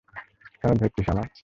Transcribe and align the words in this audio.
কেন 0.59 0.71
ধরেছিস 0.73 1.07
আমায়? 1.09 1.31